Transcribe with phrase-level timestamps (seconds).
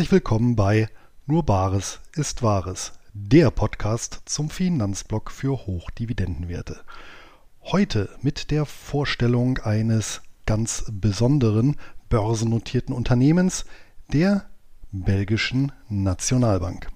[0.00, 0.88] Herzlich willkommen bei
[1.26, 6.80] Nur Bares ist Wahres, der Podcast zum Finanzblock für Hochdividendenwerte.
[7.64, 11.76] Heute mit der Vorstellung eines ganz besonderen
[12.08, 13.66] börsennotierten Unternehmens,
[14.10, 14.46] der
[14.90, 16.88] belgischen Nationalbank.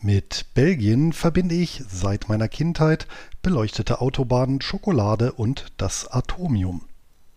[0.00, 3.08] Mit Belgien verbinde ich seit meiner Kindheit
[3.42, 6.82] beleuchtete Autobahnen, Schokolade und das Atomium.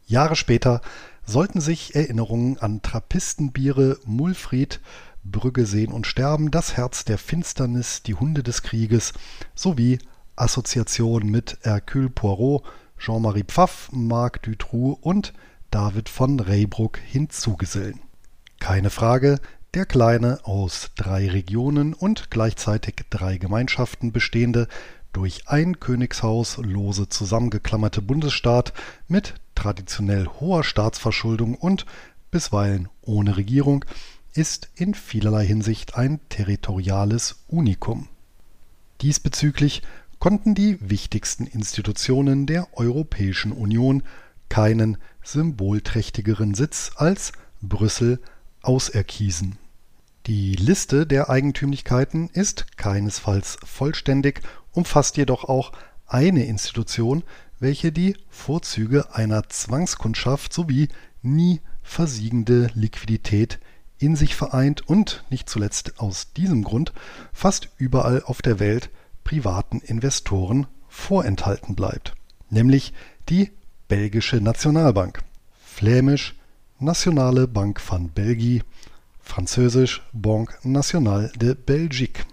[0.05, 0.79] Jahre später
[1.25, 4.79] sollten sich Erinnerungen an Trappistenbiere, Mulfried,
[5.23, 9.13] Brügge sehen und sterben, das Herz der Finsternis, die Hunde des Krieges
[9.55, 9.99] sowie
[10.35, 12.63] Assoziationen mit Hercule Poirot,
[12.97, 15.33] Jean-Marie Pfaff, Marc Dutroux und
[15.69, 17.99] David von Reybruck hinzugesellen.
[18.59, 19.39] Keine Frage,
[19.73, 24.67] der kleine, aus drei Regionen und gleichzeitig drei Gemeinschaften bestehende,
[25.13, 28.73] durch ein Königshaus lose zusammengeklammerte Bundesstaat
[29.07, 31.85] mit traditionell hoher Staatsverschuldung und
[32.31, 33.85] bisweilen ohne Regierung
[34.33, 38.07] ist in vielerlei Hinsicht ein territoriales Unikum.
[39.01, 39.83] Diesbezüglich
[40.17, 44.01] konnten die wichtigsten Institutionen der Europäischen Union
[44.49, 47.31] keinen symbolträchtigeren Sitz als
[47.61, 48.19] Brüssel
[48.63, 49.57] auserkiesen.
[50.25, 55.71] Die Liste der Eigentümlichkeiten ist keinesfalls vollständig, umfasst jedoch auch
[56.07, 57.23] eine Institution,
[57.61, 60.89] welche die Vorzüge einer Zwangskundschaft sowie
[61.21, 63.59] nie versiegende Liquidität
[63.99, 66.91] in sich vereint und nicht zuletzt aus diesem Grund
[67.31, 68.89] fast überall auf der Welt
[69.23, 72.15] privaten Investoren vorenthalten bleibt,
[72.49, 72.93] nämlich
[73.29, 73.51] die
[73.87, 75.21] belgische Nationalbank,
[75.63, 76.35] flämisch
[76.79, 78.63] Nationale Bank van Belgie,
[79.19, 82.25] französisch Banque Nationale de Belgique.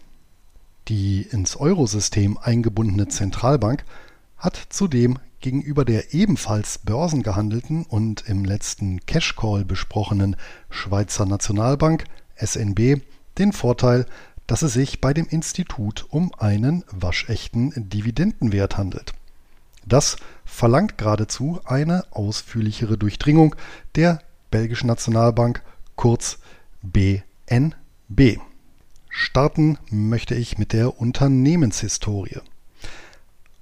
[0.88, 3.84] Die ins Eurosystem eingebundene Zentralbank
[4.39, 10.37] hat zudem gegenüber der ebenfalls börsengehandelten und im letzten Cashcall besprochenen
[10.71, 12.04] Schweizer Nationalbank
[12.37, 13.00] SNB
[13.38, 14.06] den Vorteil,
[14.47, 19.12] dass es sich bei dem Institut um einen waschechten Dividendenwert handelt.
[19.87, 23.54] Das verlangt geradezu eine ausführlichere Durchdringung
[23.94, 25.62] der belgischen Nationalbank,
[25.97, 26.38] kurz
[26.82, 28.38] BNB.
[29.09, 32.41] Starten möchte ich mit der Unternehmenshistorie.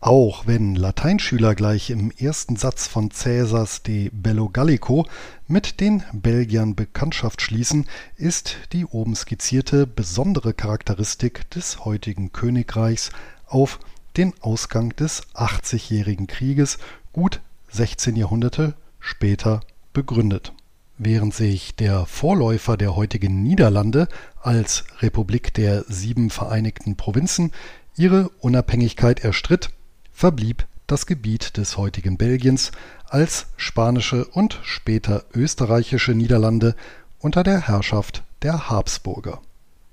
[0.06, 5.04] Auch wenn Lateinschüler gleich im ersten Satz von Caesars De Bello Gallico
[5.48, 7.86] mit den Belgiern Bekanntschaft schließen,
[8.16, 13.10] ist die oben skizzierte besondere Charakteristik des heutigen Königreichs
[13.48, 13.80] auf
[14.16, 16.78] den Ausgang des 80-jährigen Krieges
[17.12, 17.40] gut
[17.72, 19.62] 16 Jahrhunderte später
[19.92, 20.52] begründet.
[20.98, 24.06] Während sich der Vorläufer der heutigen Niederlande
[24.40, 27.50] als Republik der sieben Vereinigten Provinzen
[27.96, 29.70] ihre Unabhängigkeit erstritt,
[30.16, 32.72] verblieb das Gebiet des heutigen Belgiens
[33.04, 36.74] als spanische und später österreichische Niederlande
[37.18, 39.42] unter der Herrschaft der Habsburger.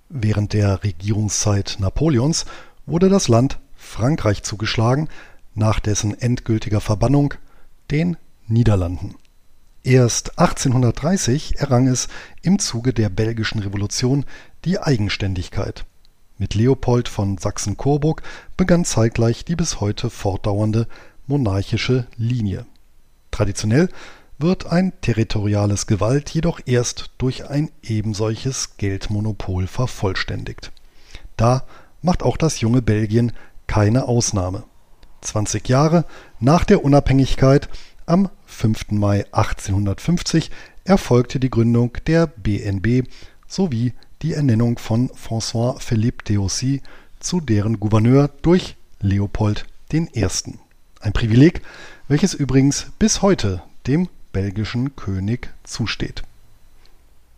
[0.07, 2.45] Während der Regierungszeit Napoleons
[2.85, 5.09] wurde das Land Frankreich zugeschlagen,
[5.55, 7.33] nach dessen endgültiger Verbannung
[7.91, 8.15] den
[8.47, 9.15] Niederlanden.
[9.83, 12.07] Erst 1830 errang es
[12.41, 14.25] im Zuge der Belgischen Revolution
[14.63, 15.85] die Eigenständigkeit
[16.37, 18.21] mit Leopold von Sachsen-Coburg
[18.57, 20.87] begann zeitgleich die bis heute fortdauernde
[21.27, 22.65] monarchische Linie.
[23.31, 23.89] Traditionell
[24.39, 30.71] wird ein territoriales Gewalt jedoch erst durch ein ebensolches Geldmonopol vervollständigt.
[31.37, 31.63] Da
[32.01, 33.31] macht auch das junge Belgien
[33.67, 34.63] keine Ausnahme.
[35.21, 36.05] 20 Jahre
[36.39, 37.69] nach der Unabhängigkeit,
[38.05, 38.91] am 5.
[38.91, 40.51] Mai 1850,
[40.83, 43.07] erfolgte die Gründung der BNB
[43.47, 43.93] sowie
[44.23, 46.81] die Ernennung von François-Philippe Deossi
[47.19, 50.07] zu deren Gouverneur durch Leopold I.
[51.01, 51.61] Ein Privileg,
[52.07, 56.23] welches übrigens bis heute dem belgischen König zusteht.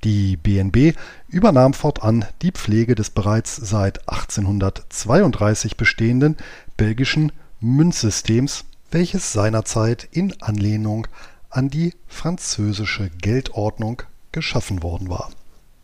[0.04, 0.96] Die BNB
[1.28, 6.38] übernahm fortan die Pflege des bereits seit 1832 bestehenden
[6.78, 11.08] belgischen Münzsystems, welches seinerzeit in Anlehnung
[11.50, 15.32] an die französische Geldordnung geschaffen worden war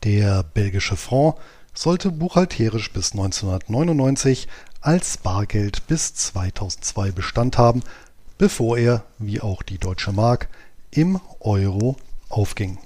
[0.03, 1.37] der belgische Franc
[1.73, 4.47] sollte buchhalterisch bis 1999
[4.81, 7.83] als Bargeld bis 2002 Bestand haben,
[8.37, 10.49] bevor er, wie auch die Deutsche Mark,
[10.89, 11.95] im Euro
[12.29, 12.77] aufging.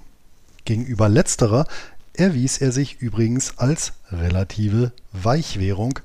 [0.66, 1.66] Gegenüber letzterer
[2.14, 6.00] erwies er sich übrigens als relative Weichwährung.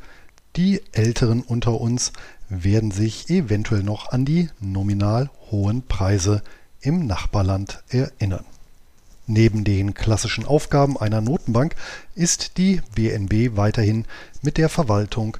[0.56, 2.12] Die Älteren unter uns
[2.48, 6.42] werden sich eventuell noch an die nominal hohen Preise
[6.80, 8.44] im Nachbarland erinnern
[9.32, 11.76] Neben den klassischen Aufgaben einer Notenbank
[12.16, 14.04] ist die BNB weiterhin
[14.42, 15.36] mit der Verwaltung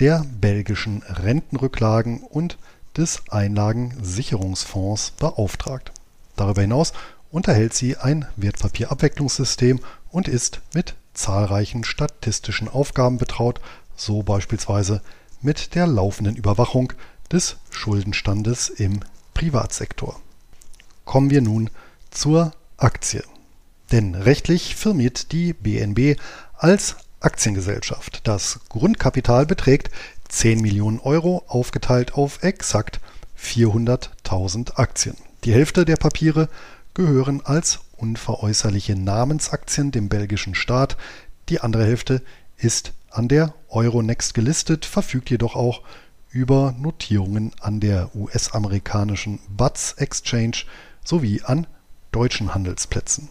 [0.00, 2.58] der belgischen Rentenrücklagen und
[2.96, 5.92] des Einlagensicherungsfonds beauftragt.
[6.34, 6.92] Darüber hinaus
[7.30, 9.78] unterhält sie ein Wertpapierabwicklungssystem
[10.10, 13.60] und ist mit zahlreichen statistischen Aufgaben betraut,
[13.94, 15.00] so beispielsweise
[15.42, 16.92] mit der laufenden Überwachung
[17.30, 18.98] des Schuldenstandes im
[19.32, 20.20] Privatsektor.
[21.04, 21.70] Kommen wir nun
[22.10, 23.22] zur Aktie.
[23.92, 26.18] Denn rechtlich firmiert die BNB
[26.56, 28.20] als Aktiengesellschaft.
[28.26, 29.90] Das Grundkapital beträgt
[30.28, 33.00] 10 Millionen Euro, aufgeteilt auf exakt
[33.38, 35.16] 400.000 Aktien.
[35.44, 36.48] Die Hälfte der Papiere
[36.94, 40.96] gehören als unveräußerliche Namensaktien dem belgischen Staat.
[41.48, 42.22] Die andere Hälfte
[42.56, 45.82] ist an der Euronext gelistet, verfügt jedoch auch
[46.30, 50.64] über Notierungen an der US-amerikanischen BATS Exchange
[51.04, 51.66] sowie an
[52.12, 53.28] deutschen Handelsplätzen.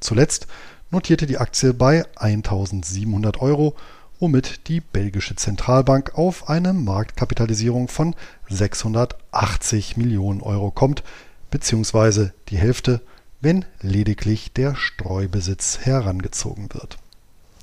[0.00, 0.46] Zuletzt
[0.90, 3.74] notierte die Aktie bei 1700 Euro,
[4.20, 8.14] womit die belgische Zentralbank auf eine Marktkapitalisierung von
[8.48, 11.02] 680 Millionen Euro kommt,
[11.50, 13.00] beziehungsweise die Hälfte,
[13.40, 16.98] wenn lediglich der Streubesitz herangezogen wird.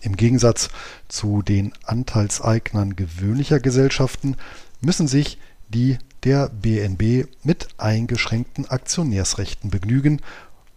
[0.01, 0.69] Im Gegensatz
[1.07, 4.37] zu den Anteilseignern gewöhnlicher Gesellschaften
[4.79, 10.21] müssen sich die der BNB mit eingeschränkten Aktionärsrechten begnügen.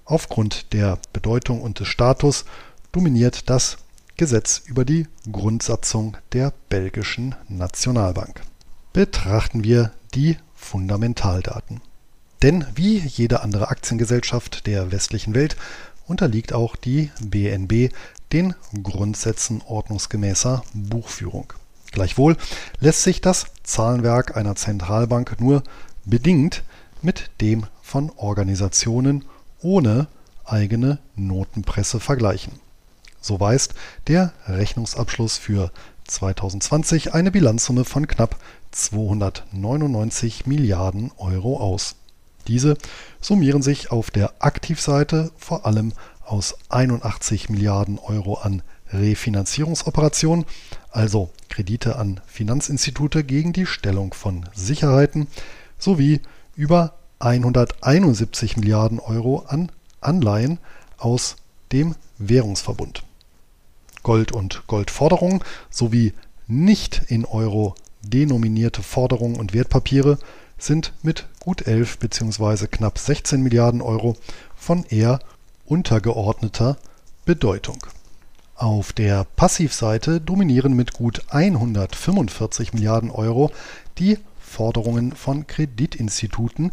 [0.05, 2.45] Aufgrund der Bedeutung und des Status
[2.93, 3.79] dominiert das
[4.17, 8.43] Gesetz über die Grundsatzung der belgischen Nationalbank.
[8.93, 11.81] Betrachten wir die Fundamentaldaten.
[12.43, 15.56] Denn wie jede andere Aktiengesellschaft der westlichen Welt
[16.06, 17.93] unterliegt auch die BNB
[18.33, 21.53] den Grundsätzen ordnungsgemäßer Buchführung.
[21.93, 22.37] Gleichwohl
[22.81, 25.62] lässt sich das Zahlenwerk einer Zentralbank nur
[26.05, 26.62] bedingt
[27.02, 29.25] mit dem von Organisationen
[29.61, 30.06] ohne
[30.44, 32.52] eigene Notenpresse vergleichen.
[33.20, 33.75] So weist
[34.06, 35.70] der Rechnungsabschluss für
[36.06, 38.37] 2020 eine Bilanzsumme von knapp
[38.70, 41.96] 299 Milliarden Euro aus.
[42.46, 42.76] Diese
[43.20, 45.93] summieren sich auf der Aktivseite vor allem
[46.25, 48.62] aus 81 Milliarden Euro an
[48.93, 50.46] Refinanzierungsoperationen,
[50.90, 55.26] also Kredite an Finanzinstitute gegen die Stellung von Sicherheiten,
[55.79, 56.20] sowie
[56.56, 59.70] über 171 Milliarden Euro an
[60.00, 60.58] Anleihen
[60.99, 61.37] aus
[61.73, 63.02] dem Währungsverbund.
[64.02, 65.40] Gold und Goldforderungen
[65.70, 66.14] sowie
[66.46, 70.19] nicht in Euro denominierte Forderungen und Wertpapiere
[70.56, 72.67] sind mit gut 11 bzw.
[72.67, 74.17] knapp 16 Milliarden Euro
[74.56, 75.20] von eher
[75.67, 76.76] untergeordneter
[77.25, 77.79] Bedeutung.
[78.59, 83.53] Auf der Passivseite dominieren mit gut 145 Milliarden Euro
[83.99, 86.73] die Forderungen von Kreditinstituten,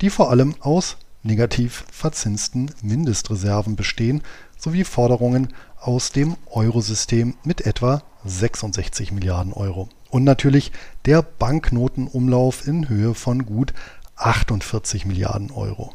[0.00, 4.22] die vor allem aus negativ verzinsten Mindestreserven bestehen,
[4.56, 9.90] sowie Forderungen aus dem Eurosystem mit etwa 66 Milliarden Euro.
[10.08, 10.72] Und natürlich
[11.04, 13.74] der Banknotenumlauf in Höhe von gut
[14.16, 15.92] 48 Milliarden Euro.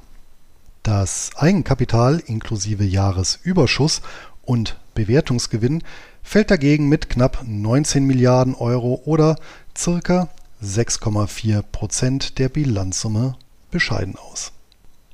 [0.83, 4.01] Das Eigenkapital inklusive Jahresüberschuss
[4.43, 5.83] und Bewertungsgewinn
[6.23, 9.37] fällt dagegen mit knapp 19 Milliarden Euro oder
[9.77, 10.29] circa
[10.63, 13.35] 6,4 Prozent der Bilanzsumme
[13.71, 14.51] bescheiden aus.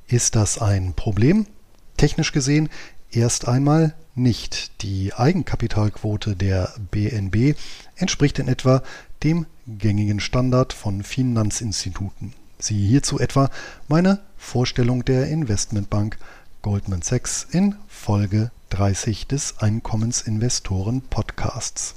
[0.06, 1.46] Ist das ein Problem?
[1.96, 2.68] Technisch gesehen
[3.10, 4.82] erst einmal nicht.
[4.82, 7.56] Die Eigenkapitalquote der BNB
[7.96, 8.82] entspricht in etwa
[9.22, 12.34] dem gängigen Standard von Finanzinstituten.
[12.58, 13.50] Siehe hierzu etwa
[13.86, 16.18] meine Vorstellung der Investmentbank
[16.62, 21.94] Goldman Sachs in Folge 30 des Einkommensinvestoren Podcasts.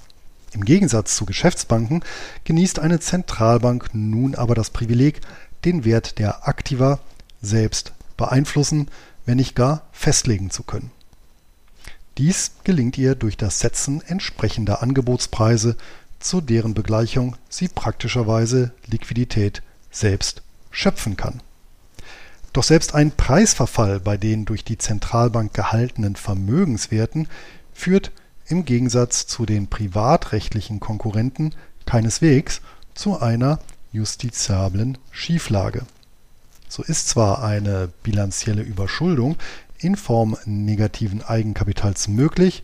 [0.53, 2.03] Im Gegensatz zu Geschäftsbanken
[2.43, 5.21] genießt eine Zentralbank nun aber das Privileg,
[5.65, 6.99] den Wert der Aktiva
[7.41, 8.89] selbst beeinflussen,
[9.25, 10.91] wenn nicht gar festlegen zu können.
[12.19, 15.75] Dies gelingt ihr durch das Setzen entsprechender Angebotspreise,
[16.19, 21.41] zu deren Begleichung sie praktischerweise Liquidität selbst schöpfen kann.
[22.53, 27.27] Doch selbst ein Preisverfall bei den durch die Zentralbank gehaltenen Vermögenswerten
[27.73, 28.11] führt
[28.47, 31.55] im Gegensatz zu den privatrechtlichen Konkurrenten
[31.85, 32.61] keineswegs
[32.93, 33.59] zu einer
[33.93, 35.85] justiziablen Schieflage.
[36.67, 39.37] So ist zwar eine bilanzielle Überschuldung
[39.79, 42.63] in Form negativen Eigenkapitals möglich,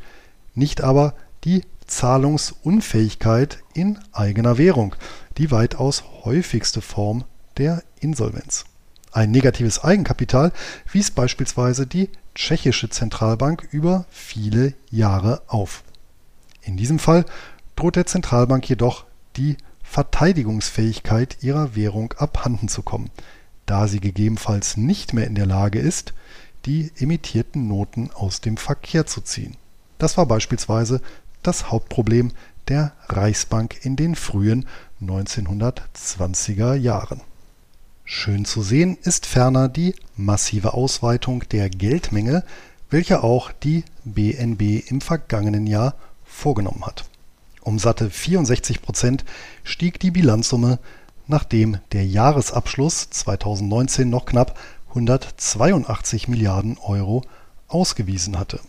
[0.53, 1.13] nicht aber
[1.43, 4.95] die Zahlungsunfähigkeit in eigener Währung,
[5.37, 7.23] die weitaus häufigste Form
[7.57, 8.65] der Insolvenz.
[9.17, 10.51] Ein negatives Eigenkapital
[10.91, 15.83] wies beispielsweise die tschechische Zentralbank über viele Jahre auf.
[16.61, 17.25] In diesem Fall
[17.75, 19.05] droht der Zentralbank jedoch
[19.35, 23.09] die Verteidigungsfähigkeit ihrer Währung abhanden zu kommen,
[23.65, 26.13] da sie gegebenenfalls nicht mehr in der Lage ist,
[26.67, 29.57] die emittierten Noten aus dem Verkehr zu ziehen.
[29.97, 31.01] Das war beispielsweise
[31.41, 32.33] das Hauptproblem
[32.67, 34.67] der Reichsbank in den frühen
[35.01, 37.21] 1920er Jahren.
[38.09, 42.45] Schön zu sehen ist ferner die massive Ausweitung der Geldmenge
[42.89, 47.03] welche auch die BNB im vergangenen Jahr vorgenommen hat.
[47.61, 49.25] Um satte 64 Prozent
[49.65, 50.79] stieg die Bilanzsumme,
[51.27, 57.23] nachdem der Jahresabschluss 2019 noch knapp 182 Milliarden Euro
[57.67, 58.61] ausgewiesen hatte.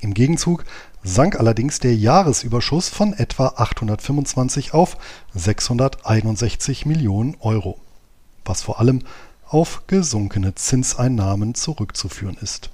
[0.00, 0.64] Im Gegenzug
[1.04, 4.96] sank allerdings der Jahresüberschuss von etwa 825 auf
[5.34, 7.78] 661 Millionen Euro,
[8.44, 9.00] was vor allem
[9.46, 12.70] auf gesunkene Zinseinnahmen zurückzuführen ist.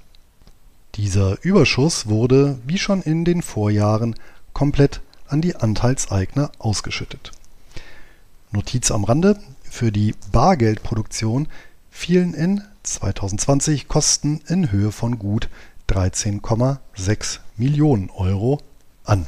[0.95, 4.15] Dieser Überschuss wurde, wie schon in den Vorjahren,
[4.53, 7.31] komplett an die Anteilseigner ausgeschüttet.
[8.51, 11.47] Notiz am Rande, für die Bargeldproduktion
[11.91, 15.49] fielen in 2020 Kosten in Höhe von gut
[15.89, 18.59] 13,6 Millionen Euro
[19.03, 19.25] an.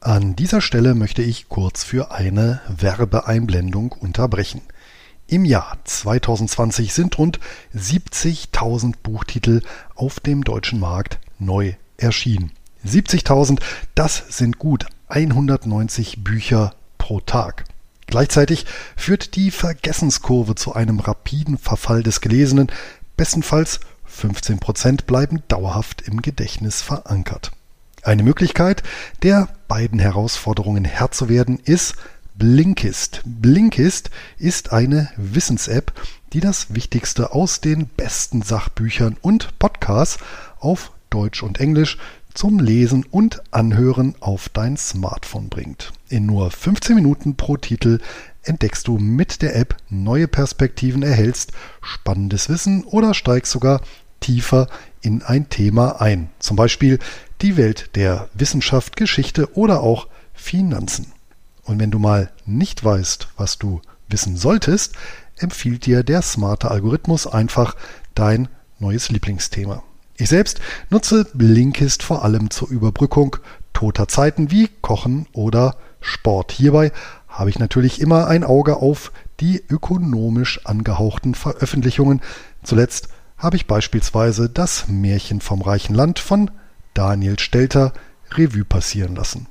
[0.00, 4.60] An dieser Stelle möchte ich kurz für eine Werbeeinblendung unterbrechen.
[5.26, 7.40] Im Jahr 2020 sind rund
[7.74, 9.62] 70.000 Buchtitel
[9.94, 12.52] auf dem deutschen Markt neu erschienen.
[12.86, 13.60] 70.000,
[13.94, 17.64] das sind gut 190 Bücher pro Tag.
[18.06, 22.70] Gleichzeitig führt die Vergessenskurve zu einem rapiden Verfall des Gelesenen.
[23.16, 27.52] Bestenfalls 15 Prozent bleiben dauerhaft im Gedächtnis verankert.
[28.02, 28.82] Eine Möglichkeit,
[29.22, 31.94] der beiden Herausforderungen Herr zu werden, ist
[32.42, 33.22] Blinkist.
[33.24, 35.92] Blinkist ist eine Wissens-App,
[36.32, 40.18] die das Wichtigste aus den besten Sachbüchern und Podcasts
[40.58, 41.98] auf Deutsch und Englisch
[42.34, 45.92] zum Lesen und Anhören auf dein Smartphone bringt.
[46.08, 48.00] In nur 15 Minuten pro Titel
[48.42, 53.82] entdeckst du mit der App neue Perspektiven, erhältst spannendes Wissen oder steigst sogar
[54.18, 54.66] tiefer
[55.00, 56.28] in ein Thema ein.
[56.40, 56.98] Zum Beispiel
[57.40, 61.12] die Welt der Wissenschaft, Geschichte oder auch Finanzen.
[61.64, 64.94] Und wenn du mal nicht weißt, was du wissen solltest,
[65.38, 67.76] empfiehlt dir der smarte Algorithmus einfach
[68.14, 69.82] dein neues Lieblingsthema.
[70.16, 73.36] Ich selbst nutze Blinkist vor allem zur Überbrückung
[73.72, 76.52] toter Zeiten wie Kochen oder Sport.
[76.52, 76.92] Hierbei
[77.28, 82.20] habe ich natürlich immer ein Auge auf die ökonomisch angehauchten Veröffentlichungen.
[82.62, 86.50] Zuletzt habe ich beispielsweise das Märchen vom reichen Land von
[86.94, 87.92] Daniel Stelter
[88.32, 89.46] Revue passieren lassen.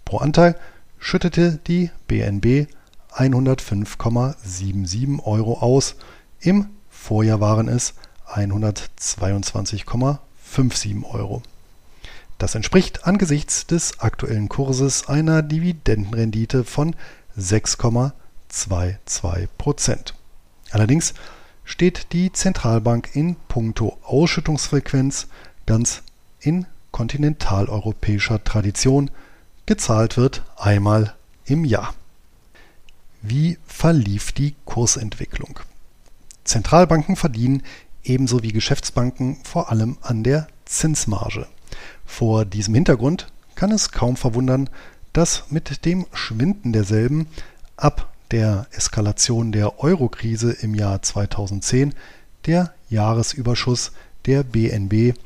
[0.03, 0.57] Pro Anteil
[0.99, 2.67] schüttete die BNB
[3.15, 5.95] 105,77 Euro aus,
[6.41, 7.93] im Vorjahr waren es
[8.27, 11.41] 122,57 Euro.
[12.37, 16.93] Das entspricht angesichts des aktuellen Kurses einer Dividendenrendite von
[17.37, 20.13] 6,22 Prozent.
[20.71, 21.13] Allerdings
[21.63, 25.27] steht die Zentralbank in puncto Ausschüttungsfrequenz
[25.65, 26.03] ganz
[26.39, 29.09] in kontinentaleuropäischer Tradition,
[29.65, 31.15] gezahlt wird einmal
[31.45, 31.93] im Jahr.
[33.21, 35.59] Wie verlief die Kursentwicklung?
[36.43, 37.63] Zentralbanken verdienen
[38.03, 41.47] ebenso wie Geschäftsbanken vor allem an der Zinsmarge.
[42.05, 44.69] Vor diesem Hintergrund kann es kaum verwundern,
[45.13, 47.27] dass mit dem Schwinden derselben
[47.77, 51.93] ab der Eskalation der Eurokrise im Jahr 2010
[52.45, 53.91] der Jahresüberschuss
[54.25, 55.17] der BNB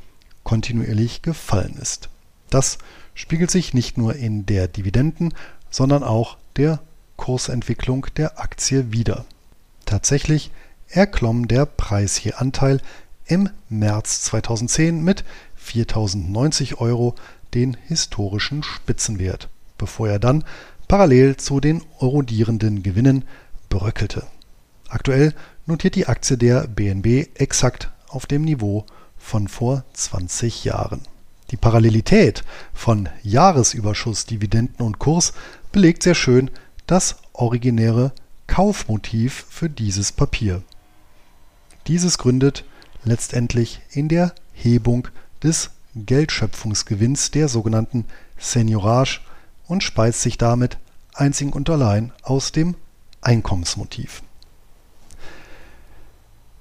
[0.44, 2.10] kontinuierlich gefallen ist.
[2.50, 2.78] Das
[3.14, 5.34] spiegelt sich nicht nur in der Dividenden,
[5.70, 6.80] sondern auch der
[7.18, 9.26] Kursentwicklung der Aktie wider.
[9.86, 10.52] Tatsächlich
[10.90, 12.82] erklomm der Preis je Anteil
[13.26, 15.24] im März 2010 mit
[15.62, 17.16] 4.090 Euro
[17.54, 20.44] den historischen Spitzenwert, bevor er dann
[20.88, 23.26] parallel zu den erodierenden Gewinnen
[23.70, 24.26] bröckelte.
[24.90, 25.34] Aktuell
[25.66, 28.86] notiert die Aktie der BNB exakt auf dem Niveau
[29.18, 31.02] von vor 20 Jahren.
[31.52, 35.34] Die Parallelität von Jahresüberschuss, Dividenden und Kurs
[35.72, 36.52] belegt sehr schön
[36.88, 38.14] das originäre
[38.48, 40.64] Kaufmotiv für dieses Papier.
[41.88, 42.66] Dieses gründet
[43.04, 45.08] letztendlich in der Hebung
[45.44, 48.06] des Geldschöpfungsgewinns der sogenannten
[48.38, 49.20] Seniorage
[49.68, 50.78] und speist sich damit
[51.14, 52.76] einzig und allein aus dem
[53.22, 54.24] Einkommensmotiv.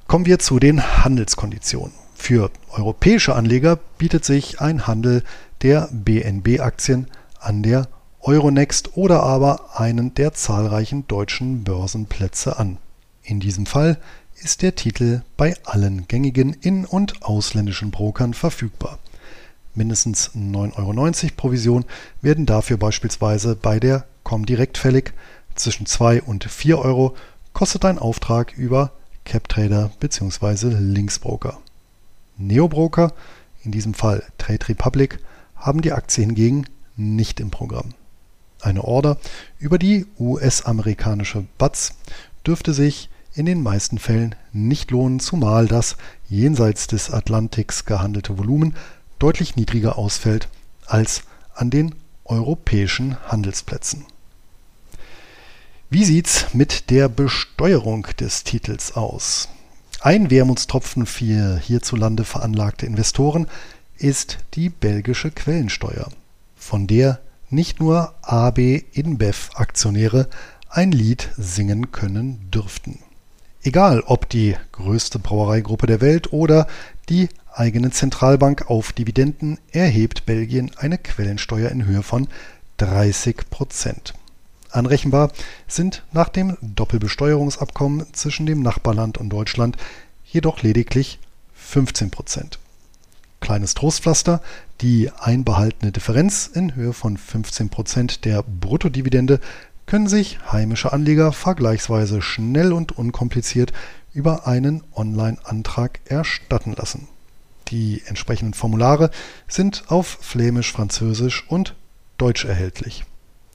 [0.07, 1.93] Kommen wir zu den Handelskonditionen.
[2.15, 5.23] Für europäische Anleger bietet sich ein Handel
[5.63, 7.09] der BNB-Aktien
[7.39, 7.89] an der
[8.21, 12.79] Euronext oder aber einen der zahlreichen deutschen Börsenplätze an.
[13.23, 13.99] In diesem Fall
[14.43, 18.99] ist der Titel bei allen gängigen in- und ausländischen Brokern verfügbar.
[19.77, 21.85] Mindestens 9,90 Euro Provision
[22.23, 25.13] werden dafür beispielsweise bei der Comdirect fällig.
[25.55, 27.15] Zwischen 2 und 4 Euro
[27.53, 28.93] kostet ein Auftrag über
[29.27, 30.69] CapTrader bzw.
[30.69, 31.59] Linksbroker.
[32.39, 33.13] Neobroker,
[33.65, 35.19] in diesem Fall Trade Republic,
[35.57, 36.65] haben die Aktie hingegen
[36.97, 37.93] nicht im Programm.
[38.63, 39.19] Eine Order
[39.59, 41.93] über die US-amerikanische BATS
[42.47, 45.97] dürfte sich in den meisten Fällen nicht lohnen, zumal das
[46.31, 48.75] jenseits des Atlantiks gehandelte Volumen
[49.19, 50.49] deutlich niedriger ausfällt
[50.87, 51.23] als
[51.55, 51.95] an den
[52.25, 54.05] europäischen Handelsplätzen.
[55.89, 59.49] Wie sieht's mit der Besteuerung des Titels aus?
[60.01, 63.47] Ein Wermutstropfen für hierzulande veranlagte Investoren
[63.97, 66.11] ist die belgische Quellensteuer,
[66.57, 68.59] von der nicht nur AB
[68.93, 70.29] InBev Aktionäre
[70.69, 72.99] ein Lied singen können dürften.
[73.67, 76.69] Egal ob die größte Brauereigruppe der Welt oder
[77.09, 82.29] die eigene Zentralbank auf Dividenden, erhebt Belgien eine Quellensteuer in Höhe von
[82.77, 84.15] 30 Prozent.
[84.71, 85.33] Anrechenbar
[85.67, 89.77] sind nach dem Doppelbesteuerungsabkommen zwischen dem Nachbarland und Deutschland
[90.25, 91.19] jedoch lediglich
[91.57, 92.61] 15 Prozent.
[93.41, 94.43] Kleines Trostpflaster,
[94.81, 99.41] die einbehaltene Differenz in Höhe von 15 Prozent der Bruttodividende
[99.87, 103.73] können sich heimische Anleger vergleichsweise schnell und unkompliziert
[104.13, 107.09] über einen Online-Antrag erstatten lassen.
[107.69, 109.11] Die entsprechenden Formulare
[109.49, 111.75] sind auf Flämisch, Französisch und
[112.19, 113.05] Deutsch erhältlich,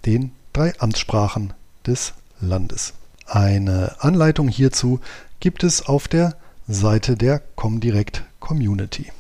[0.05, 1.53] den drei Amtssprachen
[1.85, 2.93] des Landes.
[3.25, 4.99] Eine Anleitung hierzu
[5.39, 6.35] gibt es auf der
[6.67, 9.11] Seite der Comdirect Community.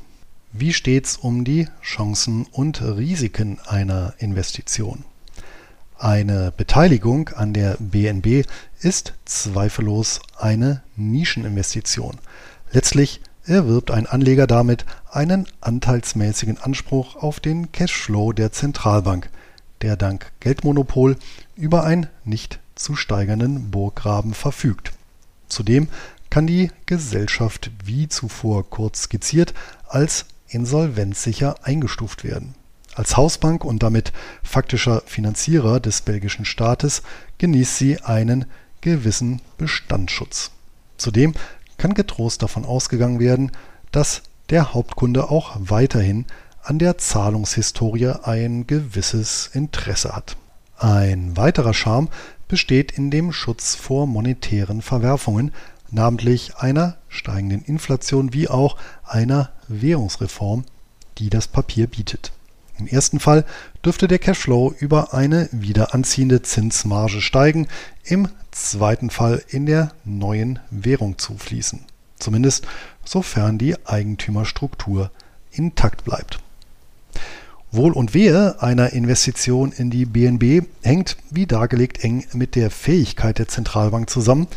[0.53, 5.05] Wie steht's um die Chancen und Risiken einer Investition?
[6.01, 8.47] Eine Beteiligung an der BNB
[8.79, 12.17] ist zweifellos eine Nischeninvestition.
[12.71, 19.29] Letztlich erwirbt ein Anleger damit einen anteilsmäßigen Anspruch auf den Cashflow der Zentralbank,
[19.83, 21.17] der dank Geldmonopol
[21.55, 24.93] über einen nicht zu steigernden Burggraben verfügt.
[25.49, 25.87] Zudem
[26.31, 29.53] kann die Gesellschaft wie zuvor kurz skizziert
[29.87, 32.55] als insolvenzsicher eingestuft werden
[32.95, 34.11] als Hausbank und damit
[34.43, 37.03] faktischer Finanzierer des belgischen Staates
[37.37, 38.45] genießt sie einen
[38.81, 40.51] gewissen Bestandsschutz.
[40.97, 41.33] Zudem
[41.77, 43.51] kann getrost davon ausgegangen werden,
[43.91, 46.25] dass der Hauptkunde auch weiterhin
[46.63, 50.37] an der Zahlungshistorie ein gewisses Interesse hat.
[50.77, 52.09] Ein weiterer Charme
[52.47, 55.51] besteht in dem Schutz vor monetären Verwerfungen,
[55.89, 60.65] namentlich einer steigenden Inflation wie auch einer Währungsreform,
[61.17, 62.31] die das Papier bietet.
[62.81, 63.45] Im ersten Fall
[63.85, 67.67] dürfte der Cashflow über eine wieder anziehende Zinsmarge steigen,
[68.03, 71.81] im zweiten Fall in der neuen Währung zufließen.
[72.17, 72.65] Zumindest
[73.05, 75.11] sofern die Eigentümerstruktur
[75.51, 76.39] intakt bleibt.
[77.71, 83.37] Wohl und Wehe einer Investition in die BNB hängt, wie dargelegt, eng mit der Fähigkeit
[83.37, 84.47] der Zentralbank zusammen,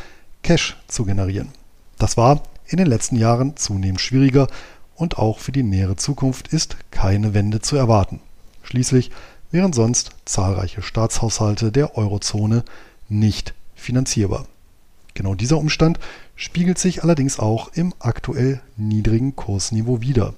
[0.42, 1.50] Cash zu generieren.
[1.98, 4.48] Das war in den letzten Jahren zunehmend schwieriger
[4.96, 8.20] und auch für die nähere Zukunft ist keine Wende zu erwarten.
[8.62, 9.10] Schließlich
[9.50, 12.64] wären sonst zahlreiche Staatshaushalte der Eurozone
[13.08, 14.46] nicht finanzierbar.
[15.14, 16.00] Genau dieser Umstand
[16.34, 20.34] spiegelt sich allerdings auch im aktuell niedrigen Kursniveau wider.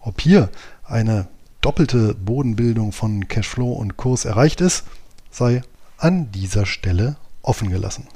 [0.00, 0.48] Ob hier
[0.84, 1.28] eine
[1.60, 4.84] doppelte Bodenbildung von Cashflow und Kurs erreicht ist,
[5.30, 5.62] sei
[5.98, 8.06] an dieser Stelle offen gelassen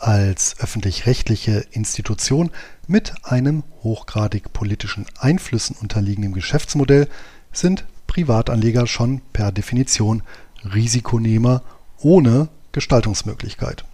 [0.00, 2.50] als öffentlich-rechtliche Institution
[2.86, 7.06] mit einem hochgradig politischen Einflüssen unterliegenden Geschäftsmodell
[7.52, 10.22] sind Privatanleger schon per Definition
[10.64, 11.62] Risikonehmer
[11.98, 13.84] ohne Gestaltungsmöglichkeit.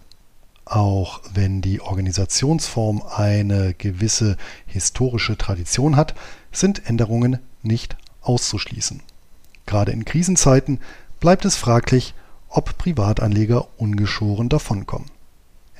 [0.65, 6.15] Auch wenn die Organisationsform eine gewisse historische Tradition hat,
[6.51, 9.01] sind Änderungen nicht auszuschließen.
[9.65, 10.79] Gerade in Krisenzeiten
[11.19, 12.13] bleibt es fraglich,
[12.49, 15.16] ob Privatanleger ungeschoren davonkommen.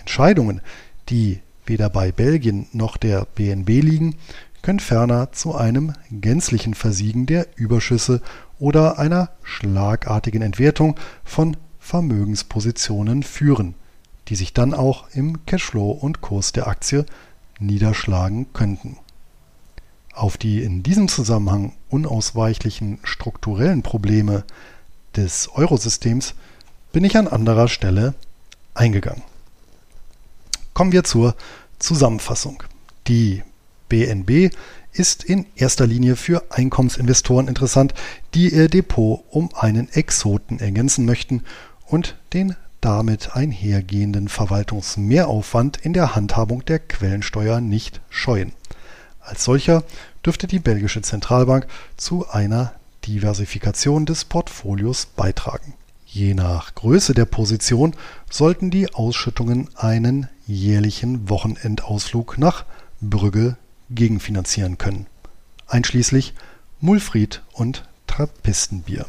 [0.07, 0.61] Entscheidungen,
[1.09, 4.15] die weder bei Belgien noch der BNB liegen,
[4.61, 8.21] können ferner zu einem gänzlichen Versiegen der Überschüsse
[8.57, 13.75] oder einer schlagartigen Entwertung von Vermögenspositionen führen,
[14.29, 17.05] die sich dann auch im Cashflow und Kurs der Aktie
[17.59, 18.95] niederschlagen könnten.
[20.13, 24.45] Auf die in diesem Zusammenhang unausweichlichen strukturellen Probleme
[25.17, 26.33] des Eurosystems
[26.93, 28.13] bin ich an anderer Stelle
[28.73, 29.23] eingegangen.
[30.77, 31.33] Kommen wir zur
[31.79, 32.61] Zusammenfassung.
[33.07, 33.41] Die
[33.89, 34.53] BNB
[34.93, 37.95] ist in erster Linie für Einkommensinvestoren interessant,
[38.35, 41.43] die ihr Depot um einen Exoten ergänzen möchten
[41.87, 48.51] und den damit einhergehenden Verwaltungsmehraufwand in der Handhabung der Quellensteuer nicht scheuen.
[49.19, 49.83] Als solcher
[50.23, 52.73] dürfte die belgische Zentralbank zu einer
[53.07, 55.73] Diversifikation des Portfolios beitragen.
[56.09, 57.93] Je nach Größe der Position
[58.31, 62.63] sollten die Ausschüttungen einen jährlichen Wochenendausflug nach
[63.01, 63.57] Brügge
[63.89, 65.05] gegenfinanzieren können,
[65.67, 66.33] einschließlich
[66.79, 69.05] Mulfried und Trappistenbier.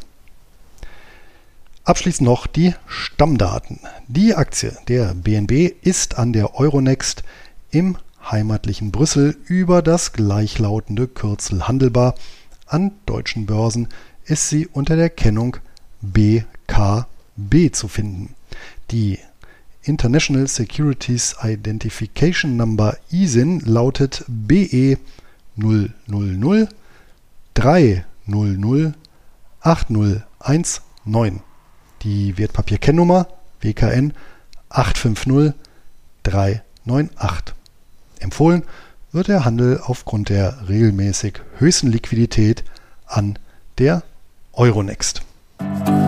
[1.85, 3.79] Abschließend noch die Stammdaten.
[4.09, 7.23] Die Aktie der BNB ist an der Euronext
[7.71, 7.97] im
[8.29, 12.15] heimatlichen Brüssel über das gleichlautende Kürzel handelbar.
[12.67, 13.87] An deutschen Börsen
[14.25, 15.57] ist sie unter der Kennung
[16.01, 18.35] BKB zu finden.
[18.91, 19.19] Die
[19.83, 24.97] International Securities Identification Number ISIN lautet BE
[25.55, 25.89] 000
[27.53, 28.95] 300
[29.61, 31.41] 8019.
[32.03, 33.27] Die Wertpapierkennnummer
[33.61, 34.13] WKN
[34.69, 37.55] 850398.
[38.19, 38.63] Empfohlen
[39.11, 42.63] wird der Handel aufgrund der regelmäßig höchsten Liquidität
[43.05, 43.37] an
[43.79, 44.03] der
[44.53, 45.23] Euronext.
[45.59, 45.98] Thank you.